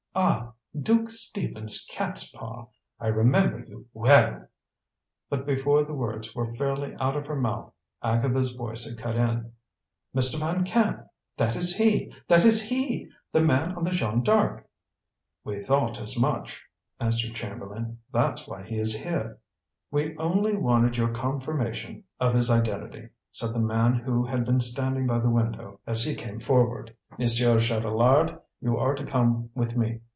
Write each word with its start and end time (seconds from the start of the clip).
"Ah! 0.13 0.51
Duke 0.77 1.09
Stephen's 1.09 1.87
cat's 1.89 2.33
paw! 2.33 2.67
I 2.99 3.07
remember 3.07 3.63
you 3.63 3.85
well!" 3.93 4.49
But 5.29 5.45
before 5.45 5.85
the 5.85 5.93
words 5.93 6.35
were 6.35 6.53
fairly 6.55 6.93
out 6.99 7.15
of 7.15 7.25
her 7.27 7.35
mouth, 7.37 7.71
Agatha's 8.03 8.51
voice 8.51 8.85
had 8.85 8.97
cut 8.97 9.15
in: 9.15 9.53
"Mr. 10.13 10.37
Van 10.37 10.65
Camp, 10.65 11.07
that 11.37 11.55
is 11.55 11.77
he! 11.77 12.13
That 12.27 12.43
is 12.43 12.61
he! 12.63 13.07
The 13.31 13.39
man 13.39 13.71
on 13.73 13.85
the 13.85 13.91
Jeanne 13.91 14.21
D'Arc!" 14.21 14.67
"We 15.45 15.63
thought 15.63 15.97
as 15.97 16.19
much," 16.19 16.61
answered 16.99 17.33
Chamberlain. 17.33 17.99
"That's 18.11 18.45
why 18.45 18.63
he 18.63 18.79
is 18.79 19.03
here." 19.03 19.39
"We 19.91 20.17
only 20.17 20.57
wanted 20.57 20.97
your 20.97 21.13
confirmation 21.13 22.03
of 22.19 22.33
his 22.35 22.51
identity," 22.51 23.07
said 23.31 23.53
the 23.53 23.59
man 23.61 23.93
who 23.95 24.25
had 24.25 24.43
been 24.43 24.59
standing 24.59 25.07
by 25.07 25.19
the 25.19 25.29
window, 25.29 25.79
as 25.87 26.03
he 26.03 26.15
came 26.15 26.41
forward. 26.41 26.93
"Monsieur 27.17 27.57
Chatelard, 27.61 28.37
you 28.63 28.77
are 28.77 28.93
to 28.93 29.03
come 29.03 29.49
with 29.55 29.75
me. 29.75 29.99